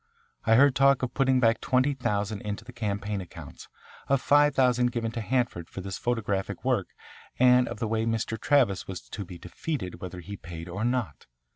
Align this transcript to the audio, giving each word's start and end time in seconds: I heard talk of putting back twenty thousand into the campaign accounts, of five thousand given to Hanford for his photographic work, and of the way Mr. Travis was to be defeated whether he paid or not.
I 0.45 0.55
heard 0.55 0.73
talk 0.73 1.03
of 1.03 1.13
putting 1.13 1.39
back 1.39 1.61
twenty 1.61 1.93
thousand 1.93 2.41
into 2.41 2.65
the 2.65 2.73
campaign 2.73 3.21
accounts, 3.21 3.67
of 4.07 4.19
five 4.19 4.55
thousand 4.55 4.91
given 4.91 5.11
to 5.11 5.21
Hanford 5.21 5.69
for 5.69 5.79
his 5.83 5.99
photographic 5.99 6.65
work, 6.65 6.87
and 7.37 7.67
of 7.67 7.77
the 7.77 7.87
way 7.87 8.07
Mr. 8.07 8.35
Travis 8.41 8.87
was 8.87 9.01
to 9.01 9.23
be 9.23 9.37
defeated 9.37 10.01
whether 10.01 10.19
he 10.21 10.37
paid 10.37 10.67
or 10.67 10.83
not. 10.83 11.27